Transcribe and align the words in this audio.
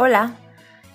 Hola. 0.00 0.36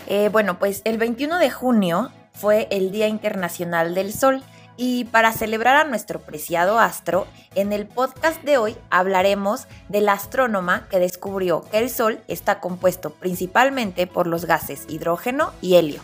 Eh, 0.08 0.30
bueno, 0.32 0.58
pues 0.60 0.82
el 0.86 0.98
21 0.98 1.38
de 1.38 1.52
junio 1.52 2.10
fue 2.32 2.70
el 2.72 2.90
Día 2.90 3.10
Internacional 3.10 3.96
del 3.96 4.14
Sol 4.14 4.42
y 4.78 5.04
para 5.04 5.34
celebrar 5.34 5.76
a 5.76 5.84
nuestro 5.84 6.22
preciado 6.22 6.80
astro, 6.80 7.28
en 7.54 7.74
el 7.74 7.86
podcast 7.86 8.42
de 8.44 8.58
hoy 8.58 8.78
hablaremos 8.90 9.68
de 9.90 10.00
la 10.00 10.14
astrónoma 10.14 10.88
que 10.88 11.00
descubrió 11.00 11.66
que 11.70 11.80
el 11.80 11.90
Sol 11.90 12.22
está 12.30 12.62
compuesto 12.62 13.10
principalmente 13.10 14.08
por 14.08 14.26
los 14.26 14.46
gases 14.46 14.86
hidrógeno 14.88 15.52
y 15.60 15.76
helio, 15.76 16.02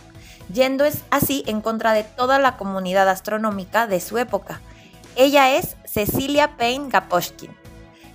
yendo 0.52 0.84
así 1.08 1.42
en 1.46 1.62
contra 1.62 1.94
de 1.94 2.04
toda 2.04 2.38
la 2.38 2.58
comunidad 2.58 3.08
astronómica 3.08 3.86
de 3.86 4.00
su 4.00 4.18
época. 4.18 4.60
Ella 5.16 5.56
es 5.56 5.74
Cecilia 5.86 6.58
Payne 6.58 6.90
Gaposchkin. 6.90 7.56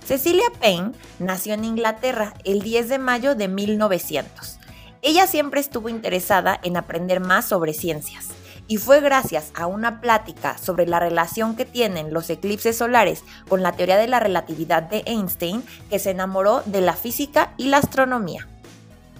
Cecilia 0.04 0.46
Payne 0.60 0.92
nació 1.18 1.54
en 1.54 1.64
Inglaterra 1.64 2.34
el 2.44 2.62
10 2.62 2.88
de 2.88 2.98
mayo 3.00 3.34
de 3.34 3.48
1900 3.48 4.55
ella 5.02 5.26
siempre 5.26 5.60
estuvo 5.60 5.88
interesada 5.88 6.58
en 6.62 6.76
aprender 6.76 7.20
más 7.20 7.46
sobre 7.46 7.72
ciencias 7.72 8.28
y 8.68 8.78
fue 8.78 9.00
gracias 9.00 9.52
a 9.54 9.66
una 9.66 10.00
plática 10.00 10.58
sobre 10.58 10.86
la 10.86 10.98
relación 10.98 11.56
que 11.56 11.64
tienen 11.64 12.12
los 12.12 12.28
eclipses 12.30 12.76
solares 12.76 13.22
con 13.48 13.62
la 13.62 13.72
teoría 13.72 13.96
de 13.96 14.08
la 14.08 14.20
relatividad 14.20 14.82
de 14.82 15.02
Einstein 15.06 15.62
que 15.90 15.98
se 15.98 16.10
enamoró 16.10 16.62
de 16.66 16.80
la 16.80 16.94
física 16.94 17.52
y 17.56 17.66
la 17.66 17.78
astronomía. 17.78 18.48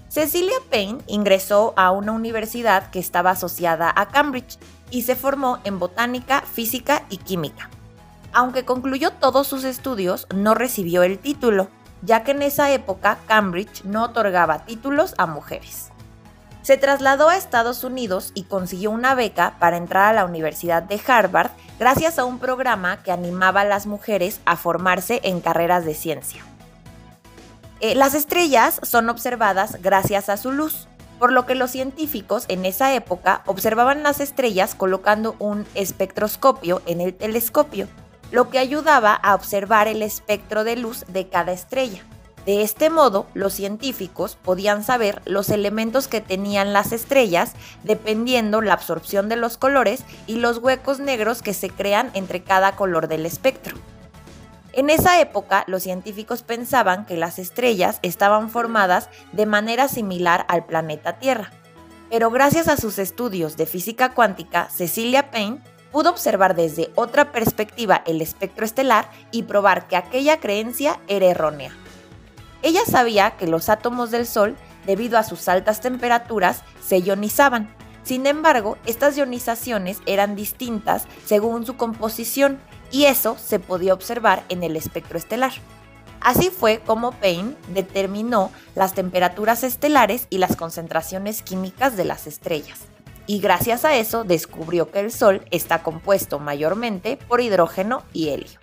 Cecilia 0.09 0.57
Payne 0.71 1.01
ingresó 1.07 1.75
a 1.77 1.91
una 1.91 2.13
universidad 2.13 2.91
que 2.91 2.99
estaba 2.99 3.31
asociada 3.31 3.93
a 3.95 4.09
Cambridge 4.09 4.59
y 4.91 5.03
se 5.03 5.15
formó 5.15 5.59
en 5.65 5.79
botánica, 5.79 6.41
física 6.43 7.05
y 7.11 7.19
química. 7.19 7.71
Aunque 8.33 8.65
concluyó 8.65 9.11
todos 9.11 9.47
sus 9.47 9.65
estudios, 9.65 10.27
no 10.35 10.55
recibió 10.55 11.03
el 11.03 11.19
título, 11.19 11.69
ya 12.07 12.23
que 12.23 12.31
en 12.31 12.43
esa 12.43 12.71
época 12.71 13.19
Cambridge 13.27 13.85
no 13.85 14.05
otorgaba 14.05 14.65
títulos 14.65 15.15
a 15.19 15.27
mujeres. 15.27 15.91
Se 16.63 16.77
trasladó 16.77 17.29
a 17.29 17.37
Estados 17.37 17.85
Unidos 17.85 18.31
y 18.35 18.45
consiguió 18.45 18.91
una 18.91 19.15
beca 19.15 19.57
para 19.59 19.77
entrar 19.77 20.07
a 20.07 20.13
la 20.13 20.25
Universidad 20.25 20.83
de 20.83 21.01
Harvard 21.07 21.51
gracias 21.79 22.19
a 22.19 22.25
un 22.25 22.39
programa 22.39 23.03
que 23.03 23.13
animaba 23.13 23.61
a 23.61 23.65
las 23.65 23.87
mujeres 23.87 24.41
a 24.47 24.57
formarse 24.57 25.21
en 25.25 25.41
carreras 25.41 25.85
de 25.85 25.95
ciencia. 25.95 26.43
Eh, 27.81 27.95
las 27.95 28.15
estrellas 28.15 28.81
son 28.83 29.11
observadas 29.11 29.83
gracias 29.83 30.29
a 30.29 30.37
su 30.37 30.51
luz, 30.51 30.89
por 31.19 31.33
lo 31.33 31.45
que 31.45 31.55
los 31.55 31.71
científicos 31.71 32.45
en 32.49 32.65
esa 32.65 32.95
época 32.95 33.43
observaban 33.47 34.03
las 34.03 34.21
estrellas 34.21 34.75
colocando 34.75 35.35
un 35.39 35.67
espectroscopio 35.75 36.83
en 36.87 37.01
el 37.01 37.15
telescopio 37.15 37.89
lo 38.31 38.51
que 38.51 38.59
ayudaba 38.59 39.15
a 39.15 39.35
observar 39.35 39.89
el 39.89 40.03
espectro 40.03 40.65
de 40.65 40.77
luz 40.77 41.05
de 41.09 41.29
cada 41.29 41.53
estrella. 41.53 42.03
De 42.47 42.63
este 42.63 42.91
modo, 42.91 43.27
los 43.35 43.55
científicos 43.55 44.39
podían 44.41 44.85
saber 44.85 45.21
los 45.25 45.51
elementos 45.51 46.07
que 46.07 46.21
tenían 46.21 46.73
las 46.73 46.93
estrellas 46.93 47.55
dependiendo 47.83 48.63
la 48.63 48.75
absorción 48.75 49.29
de 49.29 49.35
los 49.35 49.57
colores 49.57 50.05
y 50.29 50.37
los 50.37 50.59
huecos 50.59 51.01
negros 51.01 51.43
que 51.43 51.55
se 51.55 51.71
crean 51.71 52.11
entre 52.15 52.45
cada 52.45 52.77
color 52.77 53.09
del 53.09 53.27
espectro. 53.27 53.77
En 54.73 54.91
esa 54.91 55.21
época, 55.21 55.65
los 55.67 55.83
científicos 55.83 56.43
pensaban 56.43 57.05
que 57.05 57.17
las 57.17 57.41
estrellas 57.41 57.99
estaban 58.03 58.51
formadas 58.51 59.09
de 59.33 59.47
manera 59.47 59.89
similar 59.89 60.45
al 60.49 60.67
planeta 60.67 61.19
Tierra. 61.19 61.51
Pero 62.11 62.31
gracias 62.31 62.69
a 62.69 62.77
sus 62.77 63.01
estudios 63.01 63.57
de 63.57 63.67
física 63.67 64.13
cuántica, 64.13 64.69
Cecilia 64.71 65.33
Payne 65.33 65.63
pudo 65.97 66.11
observar 66.11 66.55
desde 66.55 66.91
otra 66.95 67.33
perspectiva 67.33 68.03
el 68.05 68.21
espectro 68.21 68.67
estelar 68.67 69.09
y 69.31 69.45
probar 69.45 69.89
que 69.89 69.97
aquella 69.97 70.41
creencia 70.41 71.01
era 71.09 71.25
errónea. 71.25 71.75
Ella 72.61 72.83
sabía 72.87 73.39
que 73.39 73.47
los 73.47 73.71
átomos 73.71 74.11
del 74.11 74.27
Sol, 74.27 74.57
debido 74.85 75.17
a 75.17 75.23
sus 75.23 75.49
altas 75.49 75.81
temperaturas, 75.81 76.65
se 76.87 76.99
ionizaban. 76.99 77.75
Sin 78.03 78.27
embargo, 78.27 78.77
estas 78.85 79.17
ionizaciones 79.17 80.01
eran 80.05 80.37
distintas 80.37 81.07
según 81.25 81.65
su 81.65 81.79
composición 81.79 82.61
y 82.91 83.07
eso 83.07 83.39
se 83.43 83.59
podía 83.59 83.95
observar 83.95 84.45
en 84.51 84.65
el 84.65 84.77
espectro 84.77 85.17
estelar. 85.17 85.53
Así 86.21 86.51
fue 86.51 86.81
como 86.81 87.13
Payne 87.13 87.57
determinó 87.69 88.51
las 88.75 88.93
temperaturas 88.93 89.65
estelares 89.65 90.27
y 90.29 90.37
las 90.37 90.57
concentraciones 90.57 91.41
químicas 91.41 91.97
de 91.97 92.05
las 92.05 92.27
estrellas 92.27 92.81
y 93.27 93.41
gracias 93.41 93.85
a 93.85 93.97
eso 93.97 94.25
descubrió 94.25 94.91
que 94.91 95.01
el 95.01 95.13
Sol 95.13 95.43
está 95.51 95.83
compuesto 95.83 96.39
mayormente 96.39 97.19
por 97.29 97.41
hidrógeno 97.41 98.03
y 98.13 98.29
helio. 98.29 98.61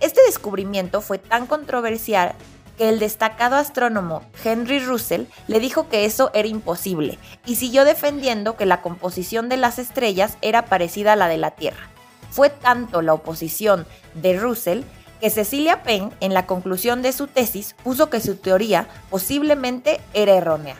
Este 0.00 0.20
descubrimiento 0.26 1.00
fue 1.00 1.18
tan 1.18 1.46
controversial 1.46 2.34
que 2.78 2.88
el 2.88 2.98
destacado 2.98 3.56
astrónomo 3.56 4.22
Henry 4.42 4.78
Russell 4.78 5.24
le 5.46 5.60
dijo 5.60 5.88
que 5.88 6.06
eso 6.06 6.30
era 6.32 6.48
imposible 6.48 7.18
y 7.44 7.56
siguió 7.56 7.84
defendiendo 7.84 8.56
que 8.56 8.64
la 8.64 8.80
composición 8.80 9.50
de 9.50 9.58
las 9.58 9.78
estrellas 9.78 10.38
era 10.40 10.64
parecida 10.64 11.12
a 11.12 11.16
la 11.16 11.28
de 11.28 11.36
la 11.36 11.50
Tierra. 11.50 11.90
Fue 12.30 12.48
tanto 12.48 13.02
la 13.02 13.12
oposición 13.12 13.86
de 14.14 14.38
Russell 14.38 14.82
que 15.20 15.28
Cecilia 15.28 15.82
Payne 15.82 16.12
en 16.20 16.32
la 16.32 16.46
conclusión 16.46 17.02
de 17.02 17.12
su 17.12 17.26
tesis 17.26 17.76
puso 17.84 18.08
que 18.08 18.20
su 18.20 18.36
teoría 18.36 18.88
posiblemente 19.10 20.00
era 20.14 20.32
errónea. 20.32 20.76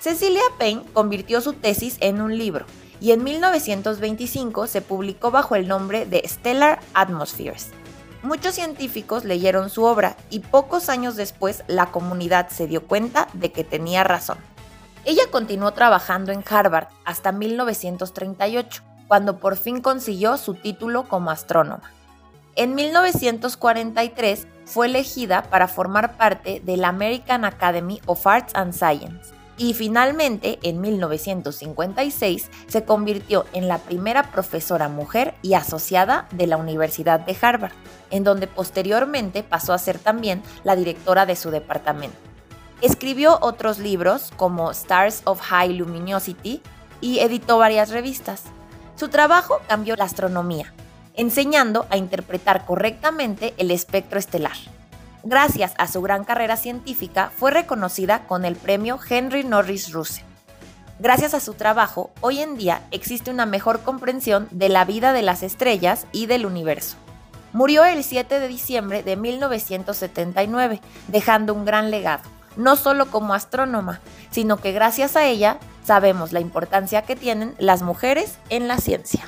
Cecilia 0.00 0.42
Payne 0.58 0.84
convirtió 0.92 1.40
su 1.40 1.54
tesis 1.54 1.96
en 2.00 2.20
un 2.20 2.36
libro 2.36 2.66
y 3.00 3.12
en 3.12 3.24
1925 3.24 4.66
se 4.66 4.82
publicó 4.82 5.30
bajo 5.30 5.56
el 5.56 5.68
nombre 5.68 6.06
de 6.06 6.22
Stellar 6.26 6.80
Atmospheres. 6.94 7.70
Muchos 8.22 8.54
científicos 8.54 9.24
leyeron 9.24 9.70
su 9.70 9.84
obra 9.84 10.16
y 10.30 10.40
pocos 10.40 10.88
años 10.88 11.16
después 11.16 11.62
la 11.66 11.86
comunidad 11.86 12.48
se 12.48 12.66
dio 12.66 12.86
cuenta 12.86 13.28
de 13.34 13.52
que 13.52 13.64
tenía 13.64 14.04
razón. 14.04 14.38
Ella 15.04 15.24
continuó 15.30 15.72
trabajando 15.72 16.32
en 16.32 16.42
Harvard 16.48 16.88
hasta 17.04 17.30
1938, 17.30 18.82
cuando 19.06 19.38
por 19.38 19.56
fin 19.56 19.80
consiguió 19.80 20.36
su 20.36 20.54
título 20.54 21.04
como 21.04 21.30
astrónoma. 21.30 21.92
En 22.56 22.74
1943 22.74 24.48
fue 24.64 24.86
elegida 24.86 25.44
para 25.44 25.68
formar 25.68 26.16
parte 26.16 26.60
de 26.64 26.76
la 26.76 26.88
American 26.88 27.44
Academy 27.44 28.00
of 28.06 28.26
Arts 28.26 28.52
and 28.56 28.72
Science 28.72 29.36
y 29.58 29.74
finalmente 29.74 30.58
en 30.62 30.80
1956 30.80 32.50
se 32.66 32.84
convirtió 32.84 33.46
en 33.52 33.68
la 33.68 33.78
primera 33.78 34.30
profesora 34.30 34.88
mujer 34.88 35.34
y 35.42 35.54
asociada 35.54 36.28
de 36.32 36.46
la 36.46 36.56
Universidad 36.56 37.20
de 37.20 37.36
Harvard, 37.40 37.72
en 38.10 38.24
donde 38.24 38.46
posteriormente 38.46 39.42
pasó 39.42 39.72
a 39.72 39.78
ser 39.78 39.98
también 39.98 40.42
la 40.64 40.76
directora 40.76 41.26
de 41.26 41.36
su 41.36 41.50
departamento. 41.50 42.16
Escribió 42.82 43.38
otros 43.40 43.78
libros 43.78 44.32
como 44.36 44.70
Stars 44.70 45.22
of 45.24 45.40
High 45.40 45.74
Luminosity 45.74 46.60
y 47.00 47.20
editó 47.20 47.58
varias 47.58 47.90
revistas. 47.90 48.42
Su 48.96 49.08
trabajo 49.08 49.60
cambió 49.66 49.96
la 49.96 50.04
astronomía, 50.04 50.74
enseñando 51.14 51.86
a 51.90 51.96
interpretar 51.96 52.66
correctamente 52.66 53.54
el 53.56 53.70
espectro 53.70 54.18
estelar 54.18 54.75
gracias 55.26 55.74
a 55.76 55.88
su 55.88 56.00
gran 56.02 56.24
carrera 56.24 56.56
científica, 56.56 57.32
fue 57.36 57.50
reconocida 57.50 58.26
con 58.26 58.44
el 58.44 58.54
premio 58.54 58.98
Henry 59.08 59.42
Norris 59.42 59.92
Russell. 59.92 60.24
Gracias 61.00 61.34
a 61.34 61.40
su 61.40 61.54
trabajo, 61.54 62.10
hoy 62.20 62.38
en 62.38 62.56
día 62.56 62.82
existe 62.92 63.30
una 63.30 63.44
mejor 63.44 63.80
comprensión 63.80 64.46
de 64.52 64.68
la 64.68 64.84
vida 64.84 65.12
de 65.12 65.22
las 65.22 65.42
estrellas 65.42 66.06
y 66.12 66.26
del 66.26 66.46
universo. 66.46 66.96
Murió 67.52 67.84
el 67.84 68.04
7 68.04 68.38
de 68.38 68.48
diciembre 68.48 69.02
de 69.02 69.16
1979, 69.16 70.80
dejando 71.08 71.54
un 71.54 71.64
gran 71.64 71.90
legado, 71.90 72.22
no 72.56 72.76
solo 72.76 73.10
como 73.10 73.34
astrónoma, 73.34 74.00
sino 74.30 74.58
que 74.58 74.72
gracias 74.72 75.16
a 75.16 75.26
ella 75.26 75.58
sabemos 75.84 76.32
la 76.32 76.40
importancia 76.40 77.02
que 77.02 77.16
tienen 77.16 77.54
las 77.58 77.82
mujeres 77.82 78.38
en 78.48 78.68
la 78.68 78.78
ciencia. 78.78 79.26